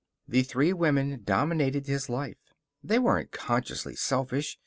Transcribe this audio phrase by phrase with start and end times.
[0.27, 2.39] The three women dominated his life.
[2.83, 4.57] They weren't consciously selfish.